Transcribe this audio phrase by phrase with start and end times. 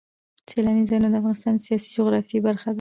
[0.49, 2.69] سیلانی ځایونه د افغانستان د سیاسي جغرافیه برخه ده.